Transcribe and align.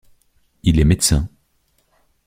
Il 0.63 0.79
est 0.79 0.83
médecin. 0.83 1.29